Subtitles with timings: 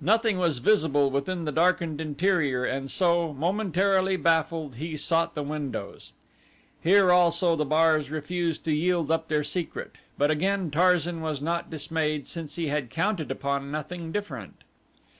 [0.00, 6.12] Nothing was visible within the darkened interior and so, momentarily baffled, he sought the windows.
[6.82, 11.70] Here also the bars refused to yield up their secret, but again Tarzan was not
[11.70, 14.64] dismayed since he had counted upon nothing different.